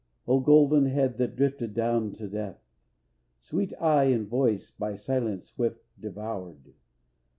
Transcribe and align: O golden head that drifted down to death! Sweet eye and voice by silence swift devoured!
O 0.27 0.39
golden 0.39 0.87
head 0.87 1.19
that 1.19 1.35
drifted 1.35 1.75
down 1.75 2.13
to 2.13 2.27
death! 2.27 2.65
Sweet 3.37 3.71
eye 3.79 4.05
and 4.05 4.27
voice 4.27 4.71
by 4.71 4.95
silence 4.95 5.49
swift 5.49 5.85
devoured! 5.99 6.73